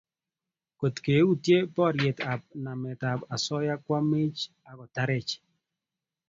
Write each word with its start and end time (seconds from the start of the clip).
kotke 0.79 1.13
utie 1.33 1.59
porier 1.75 2.17
ap 2.33 2.41
namet 2.63 3.01
ap 3.11 3.19
osoya 3.35 3.75
koamech 3.85 4.37
akotarech 4.69 5.31